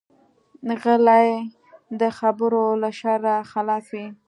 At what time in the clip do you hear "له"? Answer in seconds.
2.81-2.89